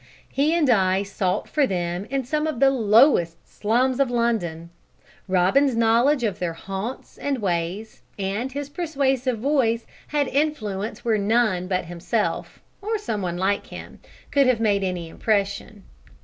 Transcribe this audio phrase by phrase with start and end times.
[0.29, 4.71] He and I sought for them in some of the lowest slums of London.
[5.27, 11.67] Robin's knowledge of their haunts and ways, and, his persuasive voice, had influence where none
[11.67, 13.99] but himself or some one like him
[14.31, 15.83] could have made any impression.